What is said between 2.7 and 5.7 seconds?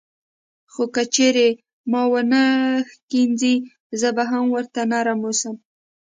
ښکنځي زه به هم ورته نرم اوسم.